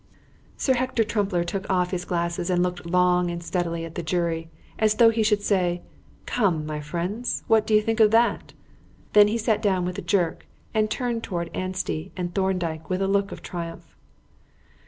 [0.57, 4.49] Sir Hector Trumpler took off his glasses and looked long and steadily at the jury
[4.79, 5.83] as though he should say,
[6.25, 8.53] "Come, my friends; what do you think of that?"
[9.13, 13.07] Then he sat down with a jerk and turned towards Anstey and Thorndyke with a
[13.07, 13.95] look of triumph.